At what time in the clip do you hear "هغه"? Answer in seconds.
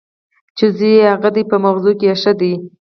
1.13-1.29